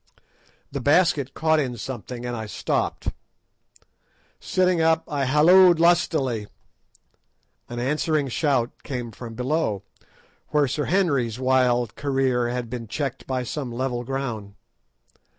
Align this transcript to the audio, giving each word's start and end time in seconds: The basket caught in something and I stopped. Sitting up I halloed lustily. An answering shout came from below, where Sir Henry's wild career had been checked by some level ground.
The 0.71 0.81
basket 0.81 1.35
caught 1.35 1.59
in 1.59 1.77
something 1.77 2.25
and 2.25 2.35
I 2.35 2.47
stopped. 2.47 3.09
Sitting 4.39 4.81
up 4.81 5.03
I 5.07 5.25
halloed 5.25 5.79
lustily. 5.79 6.47
An 7.69 7.77
answering 7.77 8.27
shout 8.27 8.71
came 8.81 9.11
from 9.11 9.35
below, 9.35 9.83
where 10.47 10.67
Sir 10.67 10.85
Henry's 10.85 11.39
wild 11.39 11.95
career 11.95 12.49
had 12.49 12.67
been 12.67 12.87
checked 12.87 13.27
by 13.27 13.43
some 13.43 13.71
level 13.71 14.03
ground. 14.03 14.55